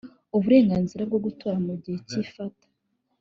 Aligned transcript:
uburenganzira 0.37 1.01
bwo 1.09 1.19
gutora 1.25 1.57
mu 1.67 1.73
gihe 1.81 1.97
cy 2.07 2.15
ifata 2.23 2.65